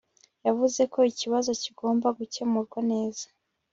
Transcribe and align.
yavuze 0.47 0.81
ko 0.93 0.99
ikibazo 1.11 1.49
kigomba 1.61 2.07
gukemurwa 2.17 2.79
neza 2.91 3.25